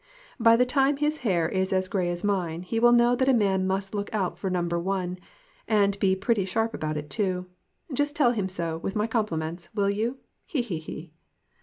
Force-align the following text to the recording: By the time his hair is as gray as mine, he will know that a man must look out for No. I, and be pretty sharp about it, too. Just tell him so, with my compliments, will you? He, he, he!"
By 0.39 0.55
the 0.55 0.65
time 0.65 0.97
his 0.97 1.19
hair 1.19 1.47
is 1.47 1.71
as 1.71 1.87
gray 1.87 2.09
as 2.09 2.23
mine, 2.23 2.63
he 2.63 2.79
will 2.79 2.91
know 2.91 3.15
that 3.15 3.29
a 3.29 3.33
man 3.35 3.67
must 3.67 3.93
look 3.93 4.11
out 4.11 4.39
for 4.39 4.49
No. 4.49 4.89
I, 4.89 5.15
and 5.67 5.99
be 5.99 6.15
pretty 6.15 6.43
sharp 6.43 6.73
about 6.73 6.97
it, 6.97 7.07
too. 7.07 7.45
Just 7.93 8.15
tell 8.15 8.31
him 8.31 8.47
so, 8.49 8.79
with 8.79 8.95
my 8.95 9.05
compliments, 9.05 9.69
will 9.75 9.91
you? 9.91 10.17
He, 10.43 10.61
he, 10.63 10.79
he!" 10.79 11.13